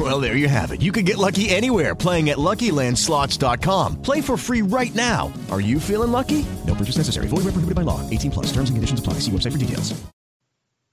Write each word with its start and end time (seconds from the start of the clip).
Well, 0.00 0.18
there 0.18 0.34
you 0.34 0.48
have 0.48 0.72
it. 0.72 0.80
You 0.80 0.92
can 0.92 1.04
get 1.04 1.18
lucky 1.18 1.50
anywhere 1.50 1.94
playing 1.94 2.30
at 2.30 2.38
LuckyLandSlots.com. 2.38 4.00
Play 4.00 4.22
for 4.22 4.38
free 4.38 4.62
right 4.62 4.94
now. 4.94 5.30
Are 5.50 5.60
you 5.60 5.78
feeling 5.78 6.10
lucky? 6.10 6.46
No 6.66 6.74
purchase 6.74 6.96
necessary. 6.96 7.28
Void 7.28 7.44
where 7.44 7.52
prohibited 7.52 7.74
by 7.74 7.82
law. 7.82 8.00
18 8.08 8.30
plus. 8.30 8.46
Terms 8.46 8.70
and 8.70 8.78
conditions 8.78 9.00
apply. 9.00 9.20
See 9.20 9.32
website 9.32 9.52
for 9.52 9.58
details. 9.58 9.92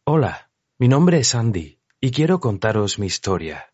Hola, 0.05 0.49
mi 0.79 0.87
nombre 0.87 1.19
es 1.19 1.35
Andy 1.35 1.79
y 2.01 2.11
quiero 2.11 2.39
contaros 2.39 2.97
mi 2.97 3.07
historia. 3.07 3.73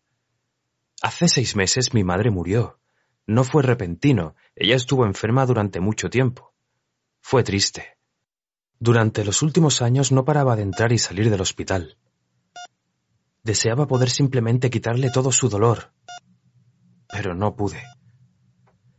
Hace 1.02 1.28
seis 1.28 1.54
meses 1.56 1.94
mi 1.94 2.04
madre 2.04 2.30
murió. 2.30 2.80
No 3.26 3.44
fue 3.44 3.62
repentino, 3.62 4.34
ella 4.56 4.76
estuvo 4.76 5.04
enferma 5.04 5.46
durante 5.46 5.80
mucho 5.80 6.10
tiempo. 6.10 6.52
Fue 7.20 7.42
triste. 7.42 7.98
Durante 8.78 9.24
los 9.24 9.42
últimos 9.42 9.80
años 9.80 10.12
no 10.12 10.24
paraba 10.24 10.56
de 10.56 10.62
entrar 10.62 10.92
y 10.92 10.98
salir 10.98 11.30
del 11.30 11.40
hospital. 11.40 11.96
Deseaba 13.44 13.86
poder 13.86 14.08
simplemente 14.08 14.70
quitarle 14.70 15.10
todo 15.10 15.30
su 15.30 15.50
dolor, 15.50 15.92
pero 17.08 17.34
no 17.34 17.54
pude. 17.54 17.82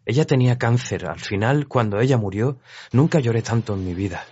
Ella 0.06 0.26
tenía 0.26 0.60
cáncer. 0.60 1.08
Al 1.08 1.20
final, 1.20 1.68
cuando 1.68 2.00
ella 2.00 2.18
murió, 2.18 2.60
nunca 2.92 3.20
lloré 3.20 3.42
tanto 3.42 3.74
en 3.74 3.84
mi 3.84 3.96
vida. 3.96 4.24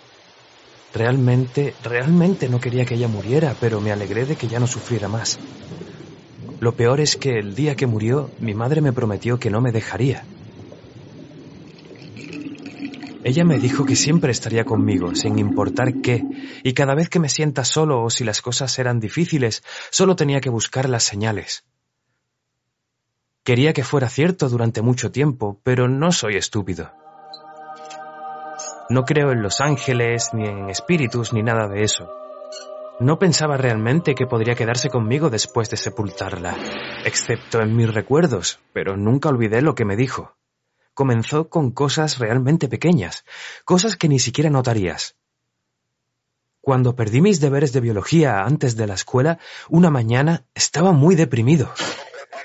Realmente, 0.94 1.74
realmente 1.82 2.48
no 2.48 2.60
quería 2.60 2.86
que 2.86 2.94
ella 2.94 3.08
muriera, 3.08 3.56
pero 3.60 3.82
me 3.82 3.92
alegré 3.92 4.26
de 4.26 4.36
que 4.36 4.48
ya 4.48 4.60
no 4.60 4.68
sufriera 4.68 5.08
más. 5.08 5.40
Lo 6.60 6.76
peor 6.76 7.00
es 7.02 7.18
que 7.18 7.40
el 7.40 7.56
día 7.56 7.76
que 7.76 7.88
murió, 7.88 8.30
mi 8.38 8.54
madre 8.54 8.82
me 8.82 8.94
prometió 8.94 9.40
que 9.40 9.50
no 9.50 9.62
me 9.62 9.72
dejaría. 9.72 10.33
Ella 13.26 13.46
me 13.46 13.58
dijo 13.58 13.86
que 13.86 13.96
siempre 13.96 14.32
estaría 14.32 14.66
conmigo, 14.66 15.16
sin 15.16 15.40
importar 15.40 16.02
qué, 16.02 16.24
y 16.62 16.74
cada 16.74 16.94
vez 16.94 17.08
que 17.08 17.20
me 17.20 17.30
sienta 17.30 17.64
solo 17.64 18.04
o 18.04 18.10
si 18.10 18.26
las 18.26 18.42
cosas 18.42 18.78
eran 18.80 19.00
difíciles, 19.00 19.64
solo 19.92 20.18
tenía 20.18 20.42
que 20.42 20.50
buscar 20.50 20.90
las 20.90 21.04
señales. 21.04 21.64
Quería 23.44 23.74
que 23.74 23.84
fuera 23.84 24.10
cierto 24.10 24.50
durante 24.50 24.82
mucho 24.82 25.12
tiempo, 25.12 25.60
pero 25.64 25.88
no 25.88 26.12
soy 26.12 26.36
estúpido. 26.36 26.92
No 28.90 29.04
creo 29.04 29.32
en 29.32 29.42
los 29.42 29.62
ángeles, 29.62 30.30
ni 30.34 30.46
en 30.46 30.70
espíritus, 30.70 31.32
ni 31.32 31.44
nada 31.44 31.68
de 31.70 31.84
eso. 31.84 32.10
No 33.00 33.20
pensaba 33.20 33.58
realmente 33.58 34.16
que 34.16 34.28
podría 34.28 34.56
quedarse 34.56 34.90
conmigo 34.90 35.30
después 35.30 35.70
de 35.70 35.78
sepultarla, 35.78 36.56
excepto 37.06 37.62
en 37.62 37.76
mis 37.76 37.94
recuerdos, 37.94 38.60
pero 38.74 38.98
nunca 38.98 39.30
olvidé 39.30 39.62
lo 39.62 39.76
que 39.76 39.86
me 39.86 39.96
dijo. 39.96 40.36
Comenzó 40.94 41.50
con 41.50 41.72
cosas 41.72 42.20
realmente 42.20 42.68
pequeñas, 42.68 43.26
cosas 43.66 43.96
que 43.96 44.08
ni 44.10 44.20
siquiera 44.20 44.50
notarías. 44.50 45.16
Cuando 46.62 46.96
perdí 46.96 47.22
mis 47.22 47.42
deberes 47.42 47.74
de 47.74 47.82
biología 47.82 48.40
antes 48.42 48.76
de 48.76 48.88
la 48.88 48.94
escuela, 48.94 49.40
una 49.70 49.90
mañana 49.90 50.46
estaba 50.56 50.94
muy 50.94 51.16
deprimido. 51.16 51.70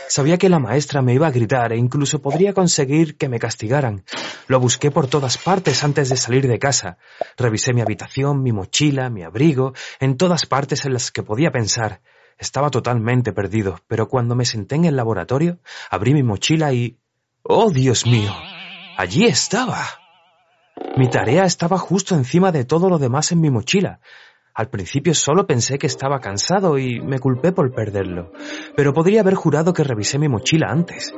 Sabía 0.09 0.39
que 0.39 0.49
la 0.49 0.59
maestra 0.59 1.03
me 1.03 1.15
iba 1.15 1.27
a 1.27 1.31
gritar 1.31 1.73
e 1.73 1.77
incluso 1.77 2.21
podría 2.21 2.55
conseguir 2.55 3.17
que 3.17 3.29
me 3.29 3.39
castigaran. 3.39 4.05
Lo 4.47 4.59
busqué 4.59 4.91
por 4.91 5.07
todas 5.07 5.37
partes 5.37 5.85
antes 5.85 6.09
de 6.09 6.17
salir 6.17 6.49
de 6.49 6.59
casa. 6.59 6.97
Revisé 7.37 7.75
mi 7.75 7.83
habitación, 7.83 8.43
mi 8.43 8.51
mochila, 8.51 9.11
mi 9.11 9.23
abrigo, 9.23 9.75
en 10.01 10.17
todas 10.17 10.47
partes 10.47 10.87
en 10.87 10.95
las 10.95 11.13
que 11.13 11.23
podía 11.23 11.53
pensar. 11.53 12.01
Estaba 12.39 12.71
totalmente 12.71 13.33
perdido, 13.33 13.81
pero 13.87 14.09
cuando 14.09 14.35
me 14.35 14.47
senté 14.47 14.77
en 14.77 14.87
el 14.87 14.97
laboratorio, 14.97 15.59
abrí 15.91 16.15
mi 16.15 16.23
mochila 16.23 16.73
y... 16.73 16.99
¡Oh, 17.51 17.71
Dios 17.71 18.07
mío! 18.07 18.31
Allí 18.99 19.25
estaba. 19.25 19.83
Mi 20.99 21.09
tarea 21.09 21.45
estaba 21.45 21.79
justo 21.79 22.15
encima 22.15 22.53
de 22.53 22.67
todo 22.67 22.91
lo 22.91 22.99
demás 22.99 23.33
en 23.33 23.41
mi 23.41 23.49
mochila. 23.49 24.01
Al 24.53 24.69
principio 24.69 25.15
solo 25.15 25.47
pensé 25.47 25.79
que 25.79 25.87
estaba 25.87 26.21
cansado 26.21 26.77
y 26.77 27.01
me 27.01 27.19
culpé 27.19 27.53
por 27.53 27.73
perderlo, 27.73 28.33
pero 28.77 28.93
podría 28.93 29.23
haber 29.23 29.35
jurado 29.35 29.73
que 29.73 29.83
revisé 29.83 30.19
mi 30.19 30.29
mochila 30.29 30.67
antes. 30.69 31.15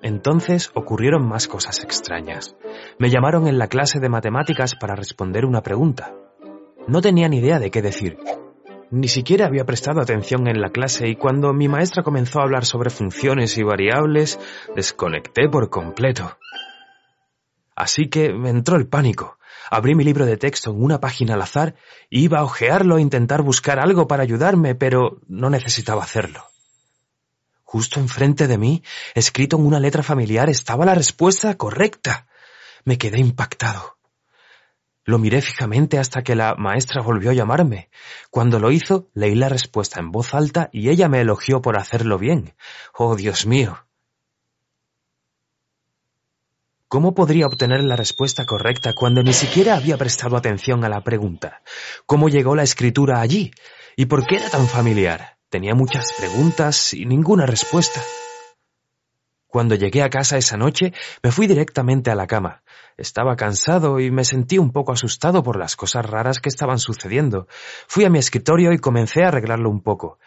Entonces 0.00 0.70
ocurrieron 0.74 1.28
más 1.28 1.48
cosas 1.48 1.84
extrañas. 1.84 2.56
Me 2.98 3.10
llamaron 3.10 3.46
en 3.46 3.58
la 3.58 3.66
clase 3.66 4.00
de 4.00 4.08
matemáticas 4.08 4.74
para 4.74 4.94
responder 4.94 5.44
una 5.44 5.62
pregunta. 5.62 6.14
No 6.86 7.02
tenía 7.02 7.28
ni 7.28 7.40
idea 7.40 7.58
de 7.58 7.70
qué 7.70 7.82
decir. 7.82 8.16
Ni 8.90 9.08
siquiera 9.08 9.46
había 9.46 9.66
prestado 9.66 10.00
atención 10.00 10.48
en 10.48 10.62
la 10.62 10.70
clase 10.70 11.08
y 11.08 11.16
cuando 11.16 11.52
mi 11.52 11.68
maestra 11.68 12.02
comenzó 12.02 12.40
a 12.40 12.44
hablar 12.44 12.64
sobre 12.64 12.88
funciones 12.88 13.58
y 13.58 13.62
variables, 13.62 14.38
desconecté 14.74 15.46
por 15.48 15.68
completo. 15.68 16.38
Así 17.76 18.08
que 18.08 18.32
me 18.32 18.48
entró 18.48 18.76
el 18.76 18.88
pánico. 18.88 19.38
Abrí 19.70 19.94
mi 19.94 20.04
libro 20.04 20.24
de 20.24 20.38
texto 20.38 20.70
en 20.70 20.82
una 20.82 21.00
página 21.00 21.34
al 21.34 21.42
azar 21.42 21.74
iba 22.08 22.38
a 22.38 22.44
hojearlo 22.44 22.96
e 22.96 23.02
intentar 23.02 23.42
buscar 23.42 23.78
algo 23.78 24.08
para 24.08 24.22
ayudarme, 24.22 24.74
pero 24.74 25.20
no 25.28 25.50
necesitaba 25.50 26.02
hacerlo. 26.02 26.44
Justo 27.64 28.00
enfrente 28.00 28.46
de 28.46 28.56
mí, 28.56 28.82
escrito 29.14 29.58
en 29.58 29.66
una 29.66 29.80
letra 29.80 30.02
familiar, 30.02 30.48
estaba 30.48 30.86
la 30.86 30.94
respuesta 30.94 31.54
correcta. 31.58 32.26
Me 32.84 32.96
quedé 32.96 33.18
impactado. 33.18 33.97
Lo 35.08 35.18
miré 35.18 35.40
fijamente 35.40 35.98
hasta 35.98 36.20
que 36.20 36.34
la 36.34 36.54
maestra 36.56 37.00
volvió 37.00 37.30
a 37.30 37.32
llamarme. 37.32 37.88
Cuando 38.30 38.58
lo 38.58 38.70
hizo, 38.70 39.08
leí 39.14 39.34
la 39.34 39.48
respuesta 39.48 40.00
en 40.00 40.10
voz 40.10 40.34
alta 40.34 40.68
y 40.70 40.90
ella 40.90 41.08
me 41.08 41.22
elogió 41.22 41.62
por 41.62 41.78
hacerlo 41.78 42.18
bien. 42.18 42.54
Oh, 42.92 43.16
Dios 43.16 43.46
mío. 43.46 43.86
¿Cómo 46.88 47.14
podría 47.14 47.46
obtener 47.46 47.82
la 47.84 47.96
respuesta 47.96 48.44
correcta 48.44 48.92
cuando 48.92 49.22
ni 49.22 49.32
siquiera 49.32 49.76
había 49.76 49.96
prestado 49.96 50.36
atención 50.36 50.84
a 50.84 50.90
la 50.90 51.02
pregunta? 51.02 51.62
¿Cómo 52.04 52.28
llegó 52.28 52.54
la 52.54 52.64
escritura 52.64 53.22
allí? 53.22 53.50
¿Y 53.96 54.04
por 54.04 54.26
qué 54.26 54.36
era 54.36 54.50
tan 54.50 54.68
familiar? 54.68 55.38
Tenía 55.48 55.74
muchas 55.74 56.12
preguntas 56.18 56.92
y 56.92 57.06
ninguna 57.06 57.46
respuesta. 57.46 58.02
Cuando 59.48 59.74
llegué 59.74 60.02
a 60.02 60.10
casa 60.10 60.38
esa 60.38 60.56
noche, 60.56 60.92
me 61.22 61.32
fui 61.32 61.46
directamente 61.46 62.10
a 62.10 62.14
la 62.14 62.26
cama. 62.26 62.62
Estaba 62.96 63.34
cansado 63.34 63.98
y 63.98 64.10
me 64.10 64.24
sentí 64.24 64.58
un 64.58 64.70
poco 64.70 64.92
asustado 64.92 65.42
por 65.42 65.58
las 65.58 65.74
cosas 65.74 66.06
raras 66.06 66.38
que 66.38 66.48
estaban 66.48 66.78
sucediendo. 66.78 67.48
Fui 67.88 68.04
a 68.04 68.10
mi 68.10 68.18
escritorio 68.18 68.72
y 68.72 68.78
comencé 68.78 69.24
a 69.24 69.28
arreglarlo 69.28 69.70
un 69.70 69.82
poco. 69.82 70.18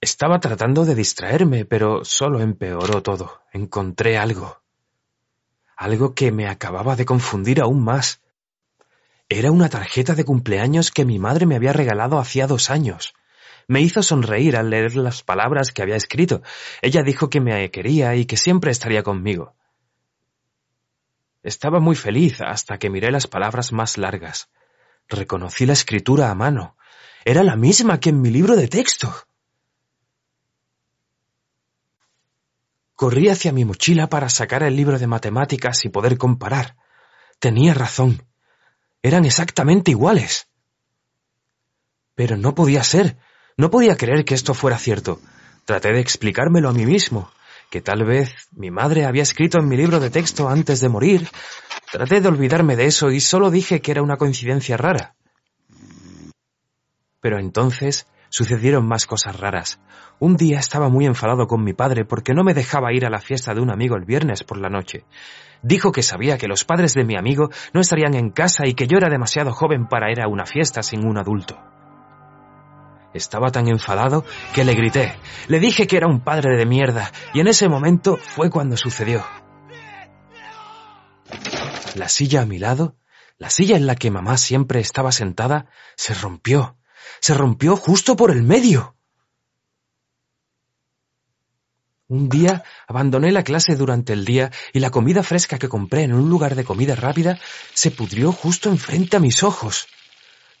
Estaba 0.00 0.38
tratando 0.40 0.84
de 0.84 0.94
distraerme, 0.94 1.64
pero 1.64 2.04
solo 2.04 2.40
empeoró 2.40 3.02
todo. 3.02 3.40
Encontré 3.52 4.16
algo 4.16 4.60
algo 5.80 6.14
que 6.14 6.30
me 6.30 6.46
acababa 6.46 6.94
de 6.94 7.06
confundir 7.06 7.62
aún 7.62 7.82
más. 7.82 8.20
Era 9.30 9.50
una 9.50 9.70
tarjeta 9.70 10.14
de 10.14 10.24
cumpleaños 10.24 10.90
que 10.90 11.06
mi 11.06 11.18
madre 11.18 11.46
me 11.46 11.56
había 11.56 11.72
regalado 11.72 12.18
hacía 12.18 12.46
dos 12.46 12.68
años. 12.68 13.14
Me 13.70 13.80
hizo 13.80 14.02
sonreír 14.02 14.56
al 14.56 14.68
leer 14.68 14.96
las 14.96 15.22
palabras 15.22 15.70
que 15.70 15.80
había 15.80 15.94
escrito. 15.94 16.42
Ella 16.82 17.04
dijo 17.04 17.30
que 17.30 17.40
me 17.40 17.70
quería 17.70 18.16
y 18.16 18.24
que 18.24 18.36
siempre 18.36 18.72
estaría 18.72 19.04
conmigo. 19.04 19.54
Estaba 21.44 21.78
muy 21.78 21.94
feliz 21.94 22.40
hasta 22.40 22.78
que 22.80 22.90
miré 22.90 23.12
las 23.12 23.28
palabras 23.28 23.70
más 23.70 23.96
largas. 23.96 24.50
Reconocí 25.08 25.66
la 25.66 25.74
escritura 25.74 26.32
a 26.32 26.34
mano. 26.34 26.76
Era 27.24 27.44
la 27.44 27.54
misma 27.54 28.00
que 28.00 28.10
en 28.10 28.20
mi 28.20 28.30
libro 28.30 28.56
de 28.56 28.66
texto. 28.66 29.14
Corrí 32.96 33.28
hacia 33.28 33.52
mi 33.52 33.64
mochila 33.64 34.08
para 34.08 34.30
sacar 34.30 34.64
el 34.64 34.74
libro 34.74 34.98
de 34.98 35.06
matemáticas 35.06 35.84
y 35.84 35.90
poder 35.90 36.18
comparar. 36.18 36.74
Tenía 37.38 37.72
razón. 37.72 38.26
Eran 39.00 39.24
exactamente 39.26 39.92
iguales. 39.92 40.48
Pero 42.16 42.36
no 42.36 42.56
podía 42.56 42.82
ser. 42.82 43.16
No 43.60 43.70
podía 43.70 43.94
creer 43.94 44.24
que 44.24 44.32
esto 44.32 44.54
fuera 44.54 44.78
cierto. 44.78 45.20
Traté 45.66 45.92
de 45.92 46.00
explicármelo 46.00 46.70
a 46.70 46.72
mí 46.72 46.86
mismo, 46.86 47.30
que 47.68 47.82
tal 47.82 48.06
vez 48.06 48.48
mi 48.52 48.70
madre 48.70 49.04
había 49.04 49.22
escrito 49.22 49.58
en 49.58 49.68
mi 49.68 49.76
libro 49.76 50.00
de 50.00 50.08
texto 50.08 50.48
antes 50.48 50.80
de 50.80 50.88
morir. 50.88 51.28
Traté 51.92 52.22
de 52.22 52.28
olvidarme 52.28 52.74
de 52.74 52.86
eso 52.86 53.10
y 53.10 53.20
solo 53.20 53.50
dije 53.50 53.82
que 53.82 53.90
era 53.90 54.00
una 54.00 54.16
coincidencia 54.16 54.78
rara. 54.78 55.14
Pero 57.20 57.38
entonces 57.38 58.06
sucedieron 58.30 58.88
más 58.88 59.04
cosas 59.04 59.38
raras. 59.38 59.78
Un 60.20 60.38
día 60.38 60.58
estaba 60.58 60.88
muy 60.88 61.04
enfadado 61.04 61.46
con 61.46 61.62
mi 61.62 61.74
padre 61.74 62.06
porque 62.06 62.32
no 62.32 62.44
me 62.44 62.54
dejaba 62.54 62.94
ir 62.94 63.04
a 63.04 63.10
la 63.10 63.20
fiesta 63.20 63.52
de 63.52 63.60
un 63.60 63.70
amigo 63.70 63.94
el 63.94 64.06
viernes 64.06 64.42
por 64.42 64.56
la 64.56 64.70
noche. 64.70 65.04
Dijo 65.62 65.92
que 65.92 66.02
sabía 66.02 66.38
que 66.38 66.48
los 66.48 66.64
padres 66.64 66.94
de 66.94 67.04
mi 67.04 67.14
amigo 67.14 67.50
no 67.74 67.82
estarían 67.82 68.14
en 68.14 68.30
casa 68.30 68.66
y 68.66 68.72
que 68.72 68.86
yo 68.86 68.96
era 68.96 69.10
demasiado 69.10 69.52
joven 69.52 69.86
para 69.86 70.10
ir 70.10 70.22
a 70.22 70.28
una 70.28 70.46
fiesta 70.46 70.82
sin 70.82 71.04
un 71.04 71.18
adulto. 71.18 71.58
Estaba 73.12 73.50
tan 73.50 73.68
enfadado 73.68 74.24
que 74.54 74.64
le 74.64 74.74
grité. 74.74 75.14
Le 75.48 75.58
dije 75.58 75.86
que 75.86 75.96
era 75.96 76.06
un 76.06 76.20
padre 76.20 76.56
de 76.56 76.66
mierda 76.66 77.10
y 77.34 77.40
en 77.40 77.48
ese 77.48 77.68
momento 77.68 78.16
fue 78.16 78.50
cuando 78.50 78.76
sucedió. 78.76 79.24
La 81.94 82.08
silla 82.08 82.42
a 82.42 82.46
mi 82.46 82.58
lado 82.58 82.96
La 83.38 83.50
silla 83.50 83.76
en 83.76 83.86
la 83.86 83.96
que 83.96 84.10
mamá 84.10 84.36
siempre 84.36 84.80
estaba 84.80 85.12
sentada 85.12 85.66
se 85.96 86.14
rompió. 86.14 86.76
Se 87.20 87.34
rompió 87.34 87.76
justo 87.76 88.14
por 88.14 88.30
el 88.30 88.42
medio. 88.42 88.94
Un 92.06 92.28
día 92.28 92.64
abandoné 92.88 93.30
la 93.30 93.44
clase 93.44 93.76
durante 93.76 94.12
el 94.12 94.24
día 94.24 94.50
y 94.72 94.80
la 94.80 94.90
comida 94.90 95.22
fresca 95.22 95.58
que 95.58 95.68
compré 95.68 96.02
en 96.02 96.12
un 96.12 96.28
lugar 96.28 96.56
de 96.56 96.64
comida 96.64 96.96
rápida 96.96 97.38
se 97.72 97.92
pudrió 97.92 98.32
justo 98.32 98.68
enfrente 98.68 99.16
a 99.16 99.20
mis 99.20 99.42
ojos. 99.42 99.86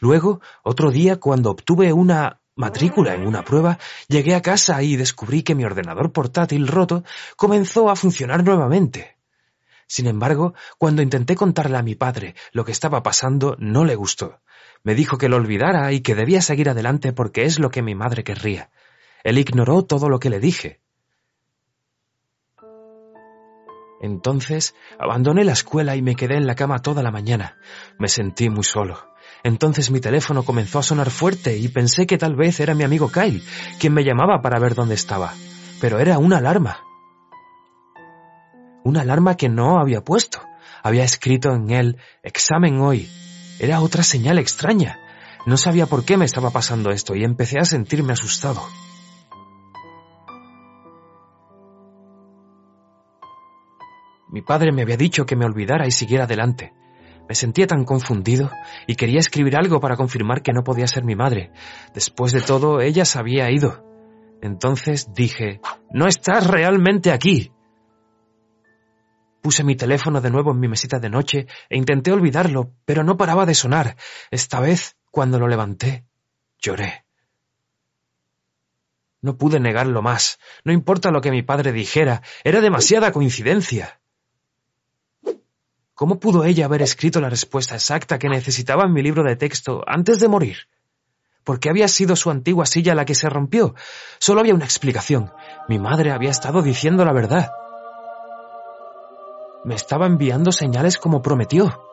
Luego, 0.00 0.40
otro 0.62 0.90
día, 0.90 1.20
cuando 1.20 1.50
obtuve 1.50 1.92
una 1.92 2.40
matrícula 2.56 3.14
en 3.14 3.26
una 3.26 3.42
prueba, 3.42 3.78
llegué 4.08 4.34
a 4.34 4.42
casa 4.42 4.82
y 4.82 4.96
descubrí 4.96 5.42
que 5.42 5.54
mi 5.54 5.64
ordenador 5.64 6.12
portátil 6.12 6.66
roto 6.66 7.04
comenzó 7.36 7.90
a 7.90 7.96
funcionar 7.96 8.42
nuevamente. 8.42 9.16
Sin 9.86 10.06
embargo, 10.06 10.54
cuando 10.78 11.02
intenté 11.02 11.36
contarle 11.36 11.76
a 11.76 11.82
mi 11.82 11.96
padre 11.96 12.34
lo 12.52 12.64
que 12.64 12.72
estaba 12.72 13.02
pasando, 13.02 13.56
no 13.58 13.84
le 13.84 13.94
gustó. 13.94 14.40
Me 14.82 14.94
dijo 14.94 15.18
que 15.18 15.28
lo 15.28 15.36
olvidara 15.36 15.92
y 15.92 16.00
que 16.00 16.14
debía 16.14 16.40
seguir 16.40 16.70
adelante 16.70 17.12
porque 17.12 17.44
es 17.44 17.58
lo 17.58 17.70
que 17.70 17.82
mi 17.82 17.94
madre 17.94 18.24
querría. 18.24 18.70
Él 19.24 19.36
ignoró 19.36 19.84
todo 19.84 20.08
lo 20.08 20.18
que 20.18 20.30
le 20.30 20.40
dije. 20.40 20.80
Entonces 24.00 24.74
abandoné 24.98 25.44
la 25.44 25.52
escuela 25.52 25.94
y 25.94 26.02
me 26.02 26.16
quedé 26.16 26.36
en 26.36 26.46
la 26.46 26.54
cama 26.54 26.80
toda 26.80 27.02
la 27.02 27.10
mañana. 27.10 27.56
Me 27.98 28.08
sentí 28.08 28.48
muy 28.48 28.64
solo. 28.64 29.10
Entonces 29.42 29.90
mi 29.90 30.00
teléfono 30.00 30.42
comenzó 30.42 30.78
a 30.78 30.82
sonar 30.82 31.10
fuerte 31.10 31.56
y 31.56 31.68
pensé 31.68 32.06
que 32.06 32.18
tal 32.18 32.34
vez 32.34 32.60
era 32.60 32.74
mi 32.74 32.84
amigo 32.84 33.10
Kyle, 33.10 33.42
quien 33.78 33.92
me 33.92 34.04
llamaba 34.04 34.42
para 34.42 34.58
ver 34.58 34.74
dónde 34.74 34.94
estaba. 34.94 35.32
Pero 35.80 35.98
era 35.98 36.18
una 36.18 36.38
alarma. 36.38 36.78
Una 38.84 39.02
alarma 39.02 39.36
que 39.36 39.48
no 39.48 39.78
había 39.78 40.02
puesto. 40.02 40.40
Había 40.82 41.04
escrito 41.04 41.52
en 41.54 41.70
él 41.70 41.98
examen 42.22 42.80
hoy. 42.80 43.08
Era 43.58 43.80
otra 43.80 44.02
señal 44.02 44.38
extraña. 44.38 44.98
No 45.46 45.56
sabía 45.56 45.86
por 45.86 46.04
qué 46.04 46.16
me 46.16 46.24
estaba 46.24 46.50
pasando 46.50 46.90
esto 46.90 47.14
y 47.14 47.24
empecé 47.24 47.58
a 47.58 47.64
sentirme 47.64 48.14
asustado. 48.14 48.62
Mi 54.32 54.42
padre 54.42 54.70
me 54.70 54.82
había 54.82 54.96
dicho 54.96 55.26
que 55.26 55.34
me 55.34 55.44
olvidara 55.44 55.86
y 55.86 55.90
siguiera 55.90 56.24
adelante. 56.24 56.72
Me 57.28 57.34
sentía 57.34 57.66
tan 57.66 57.84
confundido 57.84 58.50
y 58.86 58.94
quería 58.94 59.20
escribir 59.20 59.56
algo 59.56 59.80
para 59.80 59.96
confirmar 59.96 60.42
que 60.42 60.52
no 60.52 60.62
podía 60.62 60.86
ser 60.86 61.04
mi 61.04 61.16
madre. 61.16 61.52
Después 61.94 62.32
de 62.32 62.40
todo, 62.40 62.80
ella 62.80 63.04
se 63.04 63.18
había 63.18 63.50
ido. 63.50 63.84
Entonces 64.40 65.12
dije, 65.14 65.60
no 65.92 66.06
estás 66.06 66.46
realmente 66.46 67.10
aquí. 67.12 67.52
Puse 69.42 69.64
mi 69.64 69.74
teléfono 69.74 70.20
de 70.20 70.30
nuevo 70.30 70.52
en 70.52 70.60
mi 70.60 70.68
mesita 70.68 70.98
de 70.98 71.10
noche 71.10 71.46
e 71.68 71.76
intenté 71.76 72.12
olvidarlo, 72.12 72.74
pero 72.84 73.02
no 73.02 73.16
paraba 73.16 73.46
de 73.46 73.54
sonar. 73.54 73.96
Esta 74.30 74.60
vez, 74.60 74.96
cuando 75.10 75.38
lo 75.38 75.48
levanté, 75.48 76.04
lloré. 76.58 77.04
No 79.22 79.36
pude 79.36 79.60
negarlo 79.60 80.02
más. 80.02 80.38
No 80.64 80.72
importa 80.72 81.10
lo 81.10 81.20
que 81.20 81.30
mi 81.30 81.42
padre 81.42 81.72
dijera, 81.72 82.22
era 82.44 82.60
demasiada 82.60 83.12
coincidencia. 83.12 84.00
¿Cómo 86.00 86.18
pudo 86.18 86.44
ella 86.44 86.64
haber 86.64 86.80
escrito 86.80 87.20
la 87.20 87.28
respuesta 87.28 87.74
exacta 87.74 88.18
que 88.18 88.30
necesitaba 88.30 88.84
en 88.84 88.94
mi 88.94 89.02
libro 89.02 89.22
de 89.22 89.36
texto 89.36 89.82
antes 89.86 90.18
de 90.18 90.28
morir? 90.28 90.56
¿Por 91.44 91.60
qué 91.60 91.68
había 91.68 91.88
sido 91.88 92.16
su 92.16 92.30
antigua 92.30 92.64
silla 92.64 92.94
la 92.94 93.04
que 93.04 93.14
se 93.14 93.28
rompió? 93.28 93.74
Solo 94.18 94.40
había 94.40 94.54
una 94.54 94.64
explicación. 94.64 95.30
Mi 95.68 95.78
madre 95.78 96.10
había 96.10 96.30
estado 96.30 96.62
diciendo 96.62 97.04
la 97.04 97.12
verdad. 97.12 97.50
Me 99.66 99.74
estaba 99.74 100.06
enviando 100.06 100.52
señales 100.52 100.96
como 100.96 101.20
prometió. 101.20 101.84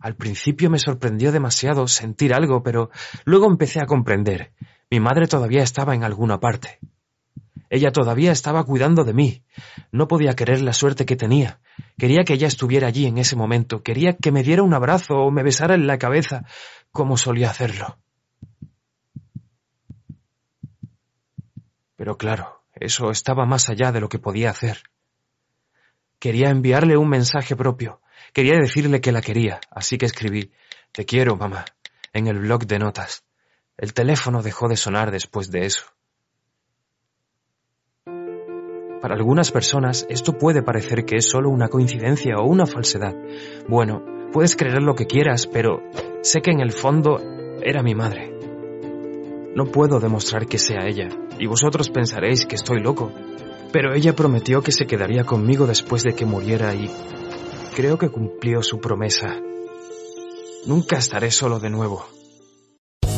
Al 0.00 0.16
principio 0.16 0.70
me 0.70 0.78
sorprendió 0.78 1.30
demasiado 1.30 1.86
sentir 1.88 2.32
algo, 2.32 2.62
pero 2.62 2.88
luego 3.26 3.48
empecé 3.48 3.80
a 3.82 3.86
comprender. 3.86 4.54
Mi 4.90 4.98
madre 4.98 5.26
todavía 5.26 5.62
estaba 5.62 5.94
en 5.94 6.04
alguna 6.04 6.40
parte. 6.40 6.78
Ella 7.72 7.90
todavía 7.90 8.32
estaba 8.32 8.64
cuidando 8.64 9.02
de 9.02 9.14
mí. 9.14 9.44
No 9.92 10.06
podía 10.06 10.36
querer 10.36 10.60
la 10.60 10.74
suerte 10.74 11.06
que 11.06 11.16
tenía. 11.16 11.58
Quería 11.96 12.22
que 12.22 12.34
ella 12.34 12.46
estuviera 12.46 12.86
allí 12.86 13.06
en 13.06 13.16
ese 13.16 13.34
momento. 13.34 13.82
Quería 13.82 14.14
que 14.14 14.30
me 14.30 14.42
diera 14.42 14.62
un 14.62 14.74
abrazo 14.74 15.14
o 15.14 15.30
me 15.30 15.42
besara 15.42 15.74
en 15.74 15.86
la 15.86 15.96
cabeza, 15.96 16.44
como 16.90 17.16
solía 17.16 17.48
hacerlo. 17.48 17.98
Pero 21.96 22.18
claro, 22.18 22.62
eso 22.74 23.10
estaba 23.10 23.46
más 23.46 23.70
allá 23.70 23.90
de 23.90 24.00
lo 24.00 24.10
que 24.10 24.18
podía 24.18 24.50
hacer. 24.50 24.82
Quería 26.18 26.50
enviarle 26.50 26.98
un 26.98 27.08
mensaje 27.08 27.56
propio. 27.56 28.02
Quería 28.34 28.58
decirle 28.58 29.00
que 29.00 29.12
la 29.12 29.22
quería, 29.22 29.60
así 29.70 29.96
que 29.96 30.04
escribí 30.04 30.52
Te 30.92 31.06
quiero, 31.06 31.36
mamá, 31.36 31.64
en 32.12 32.26
el 32.26 32.38
blog 32.38 32.66
de 32.66 32.78
notas. 32.78 33.24
El 33.78 33.94
teléfono 33.94 34.42
dejó 34.42 34.68
de 34.68 34.76
sonar 34.76 35.10
después 35.10 35.50
de 35.50 35.64
eso. 35.64 35.84
Para 39.02 39.16
algunas 39.16 39.50
personas 39.50 40.06
esto 40.08 40.38
puede 40.38 40.62
parecer 40.62 41.04
que 41.04 41.16
es 41.16 41.28
solo 41.28 41.50
una 41.50 41.66
coincidencia 41.66 42.36
o 42.38 42.46
una 42.46 42.66
falsedad. 42.66 43.16
Bueno, 43.68 44.04
puedes 44.32 44.54
creer 44.54 44.80
lo 44.80 44.94
que 44.94 45.06
quieras, 45.06 45.48
pero 45.48 45.82
sé 46.22 46.40
que 46.40 46.52
en 46.52 46.60
el 46.60 46.70
fondo 46.70 47.18
era 47.60 47.82
mi 47.82 47.96
madre. 47.96 48.32
No 49.56 49.66
puedo 49.66 49.98
demostrar 49.98 50.46
que 50.46 50.58
sea 50.58 50.86
ella, 50.86 51.08
y 51.36 51.46
vosotros 51.46 51.90
pensaréis 51.90 52.46
que 52.46 52.54
estoy 52.54 52.80
loco, 52.80 53.10
pero 53.72 53.92
ella 53.92 54.14
prometió 54.14 54.62
que 54.62 54.70
se 54.70 54.86
quedaría 54.86 55.24
conmigo 55.24 55.66
después 55.66 56.04
de 56.04 56.14
que 56.14 56.24
muriera 56.24 56.72
y 56.72 56.88
creo 57.74 57.98
que 57.98 58.08
cumplió 58.08 58.62
su 58.62 58.78
promesa. 58.78 59.36
Nunca 60.64 60.98
estaré 60.98 61.32
solo 61.32 61.58
de 61.58 61.70
nuevo. 61.70 62.06